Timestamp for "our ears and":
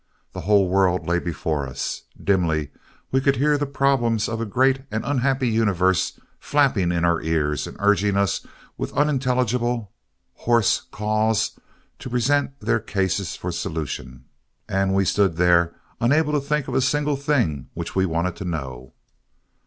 7.05-7.77